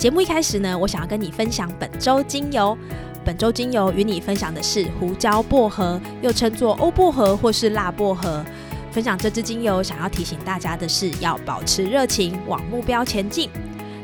[0.00, 2.76] 节目一开始呢，我想要跟你分享本周精油。
[3.22, 8.42] 本周精油与你分享的是胡椒薄荷，又称作欧薄荷或是辣薄荷。
[8.90, 13.50] 分享这支精油，想要提醒大家的是，要保持热情，往目标前进。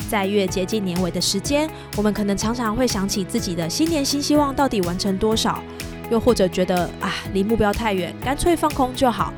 [0.06, 5.62] 在越接近年尾的时间，我们可能常常会想起自己的新年新希望到底完成多少，
[6.10, 9.32] 又或者觉得啊，离目标太远，干脆放空就好。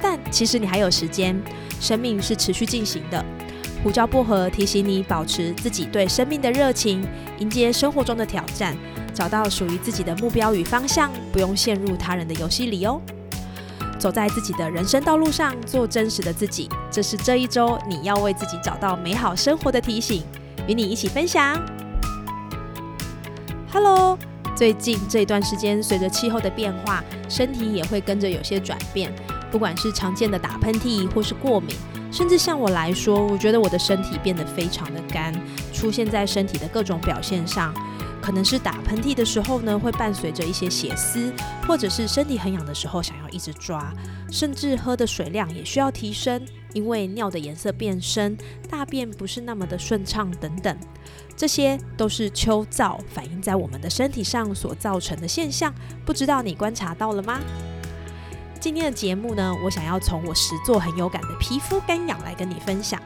[0.00, 1.36] 但其实你还有时间，
[1.80, 3.24] 生命是持续进行的。
[3.86, 7.06] 胡椒薄荷提醒你保持自己对生命的热情，
[7.38, 8.76] 迎接生活中的挑战，
[9.14, 13.00] 找到属于自己的目标与方向，不用陷入他人的游戏里哦。
[13.96, 20.24] 走在自己的人生道路上，做真实的自己，这是这一周你要为自己找到美好生活的提醒，
[20.66, 21.56] 与你一起分享。
[23.72, 24.18] Hello，
[24.56, 29.14] 最近这段时间，随着气候的变化，身体也会跟着有些转变，
[29.52, 31.76] 不管是常见的打喷嚏或是过敏。
[32.16, 35.34] 甚至像我来说，我觉得我的身体变得非常的干，
[35.70, 37.74] 出现在身体的各种表现上，
[38.22, 41.30] 可能是打喷嚏的时候呢，会伴随着一些血丝，
[41.68, 43.92] 或者是身体很痒的时候想要一直抓，
[44.32, 46.40] 甚至喝的水量也需要提升，
[46.72, 48.34] 因为尿的颜色变深，
[48.70, 50.74] 大便不是那么的顺畅等等，
[51.36, 55.70] 这些都是秋燥反映在我们的身体上所造成的现象，
[56.06, 57.38] 不知道你观察到了吗？
[58.66, 63.00] 今天的节目呢，我想要从我实作很有感的皮肤干痒来跟你分享。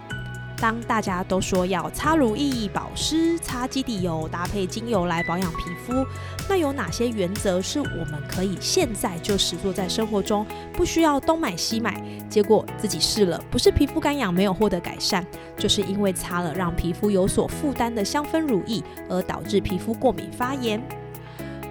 [0.57, 6.03] 当大家都说要擦乳液、保湿、擦基底油，搭配精油来保养皮肤，
[6.49, 12.03] 那有哪些原则是我们可以现在就实作在生活中，不需要东买西买？
[12.31, 15.23] 结果自己试了，不是皮肤干痒没有获得改善，
[15.59, 20.83] 就是因为擦了让皮肤有所负担的香氛乳液，而导致皮肤过敏发炎。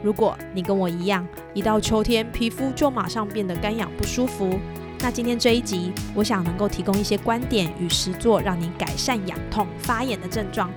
[0.03, 4.59] 如果你跟我一样，一到秋天皮肤就马上变得干痒不舒服，
[4.99, 10.69] 那今天这一集，我想能够提供一些观点与实作，让你改善痒痛发炎的症状。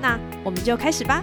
[0.00, 1.22] 那我们就开始吧。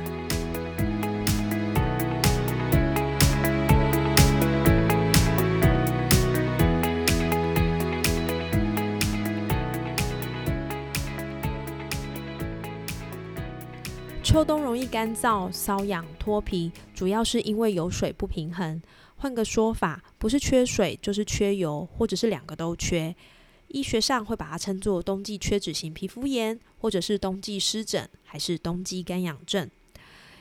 [14.35, 18.81] 秋冬容易干燥、瘙痒、脱皮，主要是因为油水不平衡。
[19.15, 23.15] 换个说法，不是缺水，就是缺油，或者是两个都缺。
[23.69, 29.71] 医学上会把它称作冬季缺脂型皮肤炎，或者是冬季湿疹，还是冬季干痒症。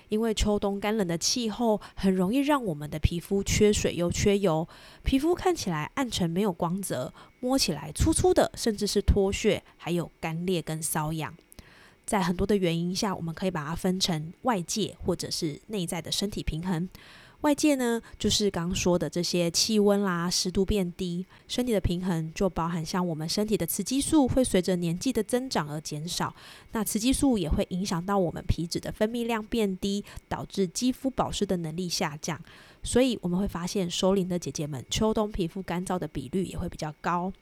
[0.08, 4.68] 因为秋冬干冷的气候，很容易让我们的皮肤缺水又缺油，
[5.04, 11.32] 皮肤看起来暗沉没有光泽，摸起来粗粗的，甚至是脱屑，还有干裂跟瘙痒。
[12.06, 16.88] 在很多的原因下，我们可以把它分成外界或者是内在的身体平衡。
[17.40, 26.34] 外界呢，就是刚刚说的这些气温啦、湿度变低，身体的平衡就包含像我们身体的雌激素会随着年纪的增长而减少，
[26.72, 32.40] 那雌激素也会影响到我们皮脂的分泌量变低，导致肌肤保湿的能力下降。
[32.84, 37.32] 所以我们会发现，熟龄的姐姐们秋冬皮肤干燥的比率也会比较高。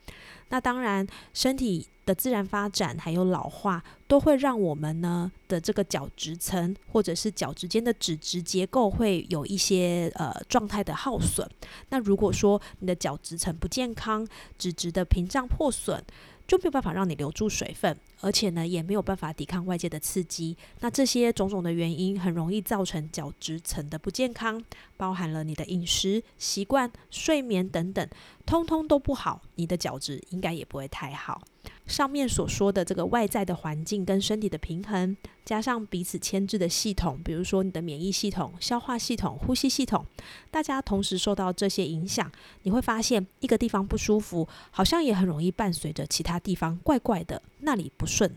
[0.48, 1.86] 那当然，身体。
[2.04, 11.48] 的自然发展还有老化，都会让我们呢的这个角质层或者是角质间的脂质结构会有一些呃状态的耗损。
[11.90, 14.26] 那如果说你的角质层不健康，
[14.58, 16.04] 脂质的屏障破损。
[16.44, 20.56] 就没有办法让你留住水分，而且呢，也没有办法抵抗外界的刺激。
[20.78, 24.64] 那这些种种的原因，很容易造成角质层的不健康，
[24.96, 28.08] 包含了你的饮食习惯、睡眠等等，
[28.46, 31.42] 通通都不好，你的角质应该也不会太好。
[31.86, 40.04] 上面所说的这个外在的环境跟身体的平衡，加上彼此牵制的系统，比如说你的免疫系统、消化系统、呼吸系统，
[40.50, 42.30] 大家同时受到这些影响，
[42.62, 48.30] 你会发现一个地方不舒服，好像也很容易伴随着其他地方怪怪的，那里不顺。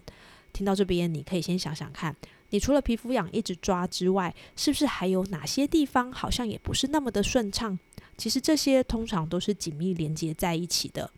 [0.54, 2.16] 听到这边，你可以先想想看，
[2.52, 7.78] 你除了皮肤痒一直抓之外，是不是还有哪些地方好像也不是那么的顺畅？
[8.18, 11.12] 其实这些通常都是紧密连接在一起的。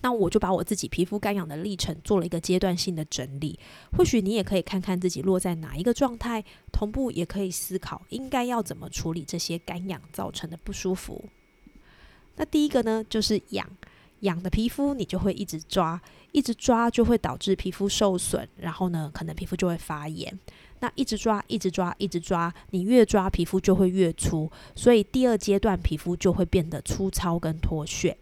[0.00, 3.58] 那我就把我自己皮肤干痒的历程做了一个阶段性的整理，
[3.96, 11.24] 或许你也可以看看自己落在哪一个状态，同步也可以思考应该要怎么处理这些干痒造成的不舒服。
[12.36, 13.66] 那第一个呢，就是痒，
[14.20, 15.98] 痒的皮肤你就会一直抓，
[16.34, 20.36] 一直抓就会导致皮肤受损，然后呢，可能皮肤就会发炎。
[20.80, 28.18] 那一直抓，一直抓，一直抓，你越抓皮肤就会越粗，所以第二阶段皮肤就会变得粗糙跟脱屑。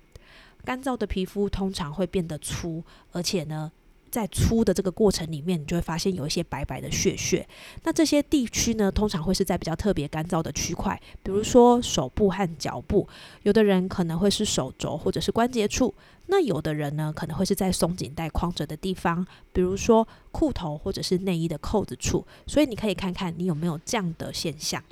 [0.62, 3.72] 干燥的皮肤通常会变得粗，而且呢。
[4.12, 7.48] 在粗的这个过程里面，你就会发现有一些白白的血血。
[7.84, 13.08] 那这些地区呢，通常会是在比较特别干燥的区块，比如说手部和脚部。
[13.44, 15.94] 有的人可能会是手肘或者是关节处，
[16.26, 22.26] 那有的人呢，可能会是在松紧带框着的地方，比如说裤头或者是内衣的扣子处。
[22.46, 24.84] 所以你可以看看你有没有这样的现象，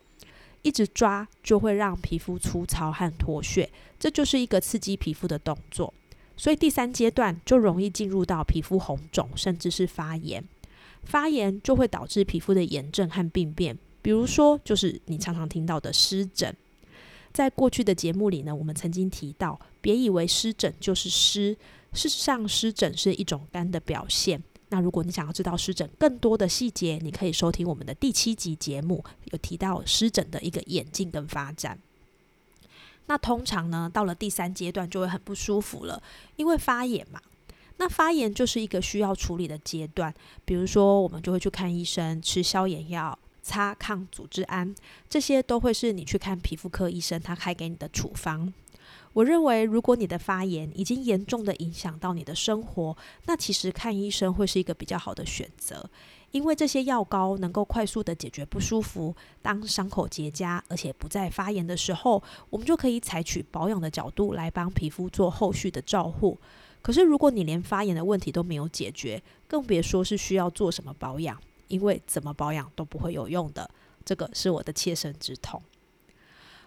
[0.62, 3.68] 一直抓就会让皮肤粗糙和脱屑，
[3.98, 5.92] 这就是一个刺激皮肤的动作。
[6.40, 10.42] 所以第三阶段就容易进入到皮肤红肿，甚至是发炎。
[11.04, 16.56] 发炎就会导致皮肤的炎症和病变，比如说就是你常常听到的湿疹。
[17.30, 21.54] 在过去的节目里呢，我们曾经提到，别以为湿疹就是湿，
[21.92, 24.42] 事实上湿疹是一种干的表现。
[24.70, 31.78] 那如果你想要知道湿疹更多的细节，你可以收听我们的第七集节目，有提到湿疹的一个演进跟发展。
[33.10, 36.00] 那通常呢，到了第三阶段就会很不舒服了，
[36.36, 37.20] 因为发炎嘛。
[37.78, 40.14] 那发炎就是一个需要处理的阶段，
[40.44, 44.72] 比如说我们就会去看医生，吃消炎药，擦抗组织胺，
[45.08, 48.54] 这些都会是你去看皮肤科医生他开给你的处方。
[49.12, 52.96] 我认为，如果你的发炎已经严重的影响到你的生活，
[53.26, 55.88] 那其实看医生会是一个比较好的选择。
[56.30, 59.12] 因为这些药膏能够快速的解决不舒服，
[59.42, 66.38] 当伤口结痂而且不再发炎的时候，我们就可以采取保养的角度来帮皮肤做后续的照护。
[66.80, 71.36] 可是如果你连发炎的问题都没有解决，更别说是需要做什么保养，
[71.66, 73.68] 因为怎么保养都不会有用的。
[74.04, 75.60] 这个是我的切身之痛。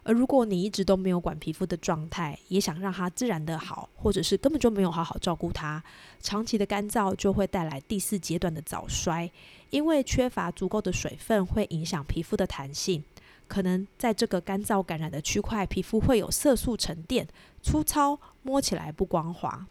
[0.03, 5.81] 而如果你一直都没有管皮肤的状态，也想让它自然的好，或者是根本就没有好好照顾它，
[6.19, 9.31] 长期的干燥就会带来第四阶段的早衰。
[9.69, 13.03] 因为缺乏足够的水分，会影响皮肤的弹性，
[13.47, 17.27] 可能在这个干燥感染的区块，皮肤会有色素沉淀，
[17.61, 19.65] 粗糙，摸起来不光滑。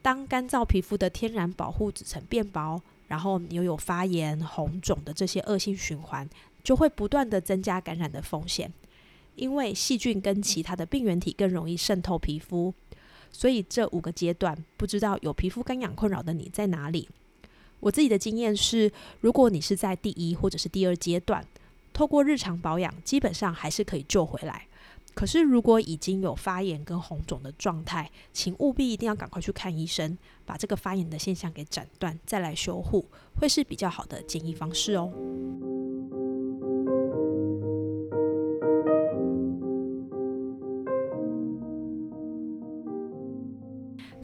[0.00, 6.26] 当干燥皮肤的天然保护纸层变薄，然后又有发炎、红肿的这些恶性循环，
[6.62, 8.72] 就会不断的增加感染的风险。
[9.36, 12.74] 因为细菌跟其他的病原体更容易渗透皮肤，
[13.30, 17.08] 所以这五个阶段，不知道有皮肤干痒困扰的你在哪里？
[17.80, 18.90] 我自己的经验是，
[19.20, 21.46] 如果你是在第一或者是第二阶段，
[21.92, 24.66] 透过日常保养，基本上还是可以救回来。
[25.14, 33.06] 可是如果已经有发炎跟红肿的状态，请务必一定要赶快去看医生，把这个发炎的现象给斩断，再来修护，
[33.40, 35.10] 会是比较好的建议方式哦。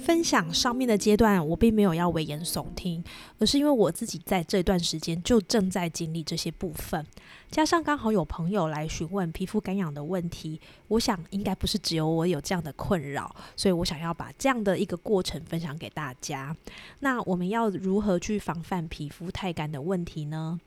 [0.02, 3.02] 分享上面的阶段，我并没有要危言耸听，
[3.38, 7.06] 而是因为我自己在这段时间就正在经历这些部分，
[7.50, 16.54] 加上刚好有朋友来询问皮肤干痒的问题，我想应该不是只有我有这样的困扰，所以我想要把这样的一个过程分享给大家。
[16.98, 20.60] 那我们要如何去防范皮肤太干的问题呢？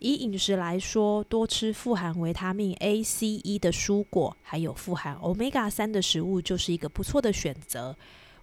[0.00, 7.96] 以饮食来说，多吃富含维他命 A、C、E 的蔬果，还有富含 Omega 三的食物，就是一个不错的选择。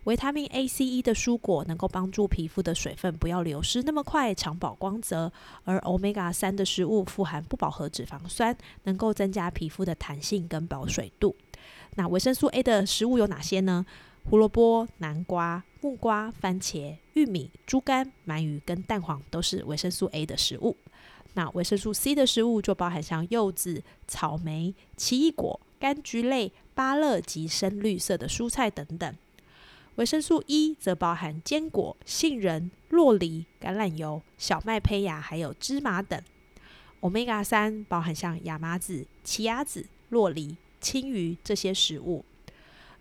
[0.06, 5.32] 维他命 A、C、E 的蔬果能够帮助皮肤的水分不要流失那么快，长保光泽；
[5.64, 11.36] 而 Omega 三的食物富含不饱和脂肪酸，能够增加皮肤的弹性跟保水度。
[11.96, 13.86] 那维生素 A 的食物有哪些呢？
[14.30, 20.78] 胡萝卜、南瓜、木瓜、番茄、玉米、猪肝、鳗鱼跟蛋黄都是维生素 A 的食物。
[21.34, 29.16] 那维生素 C 的食物就包含像柚子、草莓、奇异果、柑橘类、芭乐及深绿色的蔬菜等等。
[29.96, 36.22] 维生素 E 则包含坚果、杏仁、洛梨、橄榄油、小麦胚芽，还有芝麻等。
[37.02, 42.24] Omega 三包含像亚麻籽、奇亚籽、洛梨、青鱼这些食物。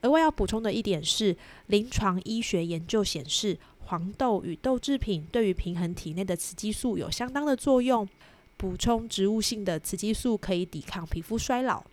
[0.03, 8.09] 额外要补充的一点是，临床医学研究显示，黄豆与豆制品对于平衡体内的雌激素有相当的作用。
[8.57, 11.85] 补充植物性的雌激素可以抵抗皮肤衰老。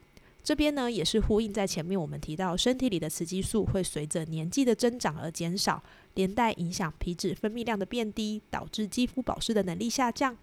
[0.47, 10.37] 这边呢，也是呼应在前面我们提到，身体里的雌激素会随着年纪的增长而减少，连带影响皮脂分泌量的变低，导致肌肤保湿的能力下降。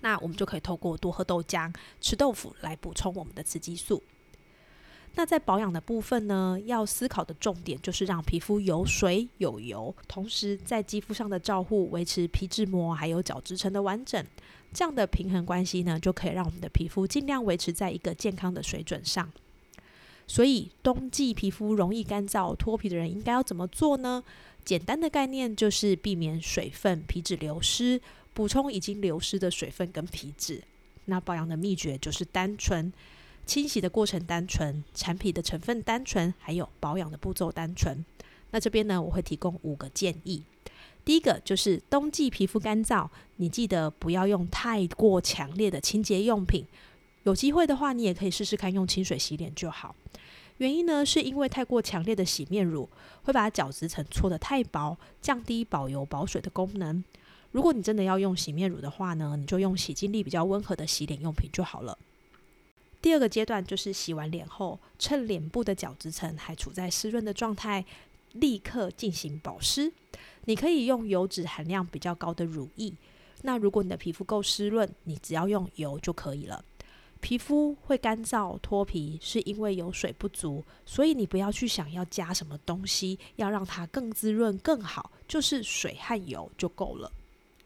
[0.00, 1.70] 那我们就可以透过多喝豆浆、
[2.00, 4.02] 吃豆腐来补充我们的雌激素。
[5.14, 14.24] 那在保养的部分呢，要思考的重点就是让皮肤有水有油，同时在肌肤上的照护，维持皮脂膜还有角质层的完整。
[14.72, 19.30] 这样的平衡关系呢，就可以让我们的皮肤尽量维持在一个健康的水准上。
[20.26, 24.22] 所以，冬季皮肤容易干燥脱皮的人应该要怎么做呢？
[24.62, 27.98] 简单的概念就是避免水分、皮脂流失，
[28.34, 30.62] 补充已经流失的水分跟皮脂。
[31.06, 32.92] 那保养的秘诀就是单纯，
[33.46, 38.04] 清洗的过程单纯，产品的成分单纯，还有保养的步骤单纯。
[38.50, 40.42] 那这边呢，我会提供五个建议。
[41.08, 46.66] 第一个就是冬季皮肤干燥，你记得不要用太过强烈的清洁用品。
[47.22, 49.96] 有机会的话，你也可以试试看用清水洗脸就好。
[50.58, 52.86] 原因呢，是因为太过强烈的洗面乳
[53.22, 57.02] 会把角质层搓得太薄，降低保油保水的功能。
[57.52, 61.96] 如果你真的要用洗面乳的话呢，你就用洗净力比较温和的洗脸用品就好了。
[63.00, 67.86] 第二个阶段就是洗完脸后，趁脸部的角质层还处在湿润的状态。
[68.32, 69.90] 立刻进行保湿，
[70.48, 72.90] 你可以用油脂含量比较高的乳液。
[73.42, 76.64] 那如果你的皮肤够湿润，你只要用油就可以了。
[77.20, 87.12] 皮肤会干燥脱皮，是因为油水不足，所以你不要去想要加什么东西，要让它更滋润更好，就是水和油就够了。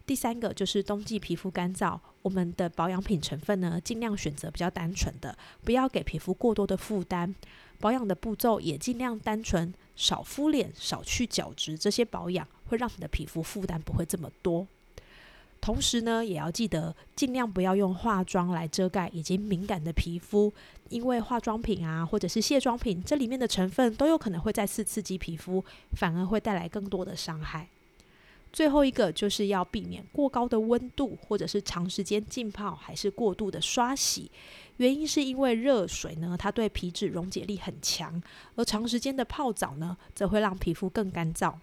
[0.04, 7.32] 第三个就是冬季皮肤干燥，我们的保养品成分呢，尽量选择比较单纯的，不要给皮肤过多的负担。
[7.78, 14.66] 保养的步骤也尽量单纯，少敷脸，少去角质，这些保养会让你的皮肤负担不会这么多。
[15.60, 20.50] 同时呢，也要记得尽量不要用化妆来遮盖已经敏感的皮肤，
[20.88, 25.62] 因为化妆品啊或者是卸妆品，这里面的成分都有可能会再次刺激皮肤，
[25.92, 27.68] 反而会带来更多的伤害。
[28.52, 34.30] 最后一个就是要避免过高的温度，或者是长时间浸泡，还是过度的刷洗。
[34.78, 38.20] 原因是因为热水呢，它对皮脂溶解力很强，
[38.56, 41.54] 而长时间的泡澡呢，则会让皮肤更干燥。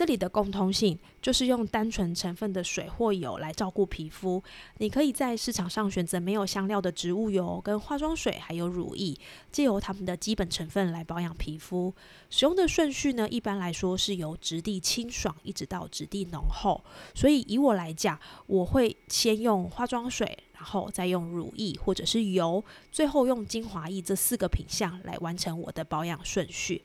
[0.00, 4.42] 这里的共通性就是用单纯成分的水或油来照顾皮肤。
[4.78, 9.14] 你可以在市场上选择没有香料的植物油、跟化妆水，还有乳液，
[9.52, 11.94] 借由它们的基本成分来保养皮肤。
[12.30, 16.82] 使用的顺序呢，一般来说是由质地清爽一直到质地浓厚。
[17.14, 26.84] 所以以我来讲，我会先用化妆水，然后再用乳液或者是油，最后用精华液这四个品相来完成我的保养顺序。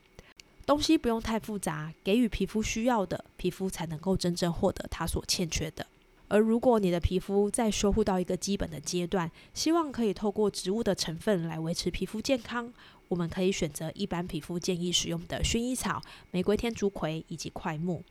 [0.66, 5.86] 东西不用太复杂，给予皮肤需要的，皮肤才能够真正获得它所欠缺的。
[6.28, 12.74] 而如果你的皮肤在修复到一个基本的阶段，希望可以透过植物的成分来维持皮肤健康，
[13.10, 18.04] 我们可以选择一般皮肤建议使用的薰衣草、玫瑰天竺葵以及块木。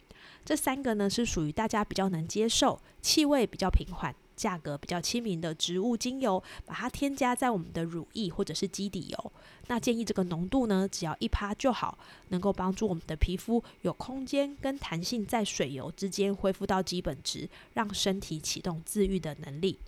[0.44, 4.14] 这三个呢是属于大家比较能接受，气味比较平缓。
[4.36, 9.32] 价格比较亲民的植物精油，把它添加在我们的乳液或者是基底油。
[9.66, 11.98] 那建议这个浓度呢，只要一趴就好，
[12.28, 19.78] 能够帮助我们的皮肤有空间跟弹性，在水油之间恢复到基本值，让身体启动自愈的能力。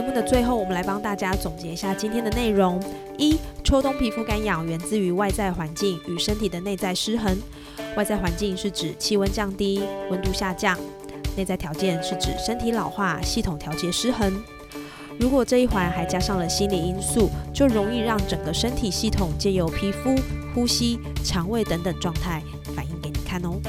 [0.00, 2.82] 节目的最后，我们来帮大家总结一下今天的内容：
[3.18, 7.36] 一、秋冬皮肤干痒源自于外在环境与身体的内在失衡。
[7.98, 10.74] 外在环境是指气温降低、温度下降；
[11.36, 14.42] 内在条件是指身体老化、系统调节失衡。
[15.18, 20.16] 如果这一环还加上了心理因素，就容易让整个身体系统借由皮肤、
[20.54, 22.42] 呼吸、肠胃等等状态
[22.74, 23.60] 反应给你看哦。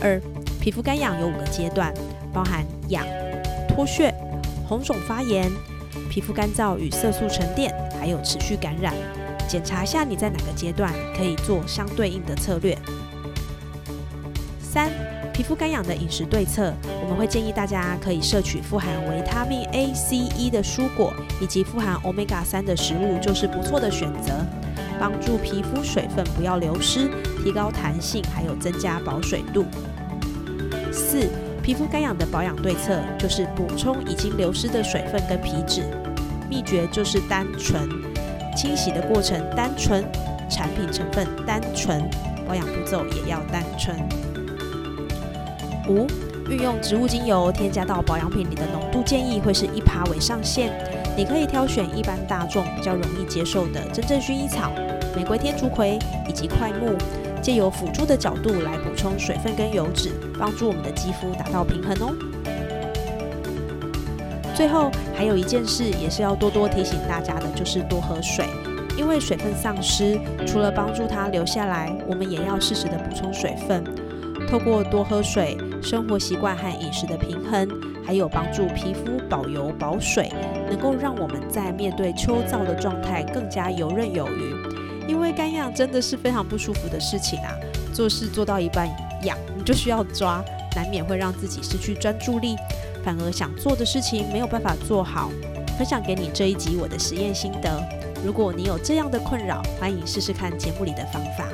[0.00, 0.22] 二、
[0.60, 1.92] 皮肤干痒有五个阶段，
[2.32, 3.04] 包含痒、
[3.68, 4.14] 脱屑。
[4.66, 5.50] 红肿发炎、
[6.08, 8.94] 皮肤干燥与色素沉淀，还有持续感染，
[9.46, 12.76] 检查一下你在哪个阶段，可以做相对应的策略。
[14.60, 14.90] 三、
[15.32, 24.32] 皮肤干痒的饮食对策，我们会建议大家可以摄取富含维他命 A、C、E 的蔬果，以及富含 Omega 三的食物，就是不错的选择，
[24.98, 27.10] 帮助皮肤水分不要流失，
[27.44, 29.66] 提高弹性，还有增加保水度。
[30.90, 31.28] 四。
[31.64, 35.82] 皮肤干痒的保养对策就是补充已经流失的水分跟皮脂，
[36.46, 37.88] 秘诀就是单纯，
[38.54, 40.04] 清洗的过程单纯，
[40.50, 42.06] 产品成分单纯，
[42.46, 43.96] 保养步骤也要单纯。
[45.88, 46.06] 五、
[46.50, 50.70] 运用植物精油添加到保养品里的浓度建议会是一趴为上限，
[51.16, 54.70] 你可以挑选一般大众比较容易接受的真正薰衣草、
[55.16, 56.94] 玫瑰天竺葵以及块木。
[57.44, 62.16] 借由辅助的角度来补充水分跟油脂，帮助我们的肌肤达到平衡哦。
[64.54, 68.46] 最后还有一件事也是要多多提醒大家的，就是多喝水，
[68.96, 73.84] 因为水分丧失，除了帮助它留下来，我们也要适时的补充水分。
[74.48, 77.68] 透过多喝水、生活习惯和饮食的平衡，
[78.06, 80.32] 还有帮助皮肤保油保水，
[80.70, 84.53] 能够让我们在面对秋燥的状态更加游刃有余。
[85.06, 87.54] 因为干痒真的是非常不舒服的事情啊，
[87.92, 88.88] 做事做到一半
[89.22, 90.44] 痒，你就需要抓，
[90.74, 92.56] 难免会让自己失去专注力，
[93.04, 95.30] 反而想做的事情没有办法做好。
[95.76, 97.82] 分享给你这一集我的实验心得。
[98.24, 101.48] 如果你有这样的困扰，欢迎试试看节目里的方法。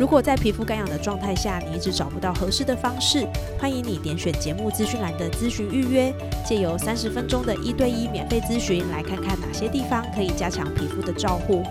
[0.00, 3.28] 如果在皮肤干痒的状态下，你一直找不到合适的方式，
[3.58, 6.10] 欢迎你点选节目资讯栏的咨询预约，
[6.42, 11.62] 借由三十分钟的一对一免费咨询，来看看哪些地方可以加强皮肤的照护。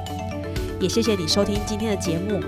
[0.79, 2.39] 也谢谢你收听今天的节目。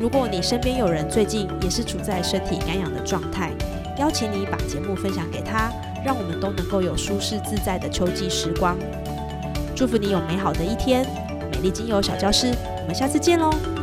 [0.00, 3.52] 如果你身边有人最近也是处在身体干痒的状态，
[3.96, 5.70] 邀请你把节目分享给他。
[6.04, 8.76] 让我们都能够有舒适自在的秋季时光。
[9.76, 11.06] 祝福你有美好的一天，
[11.52, 12.52] 美丽精油小教室，
[12.82, 13.77] 我们下次见喽。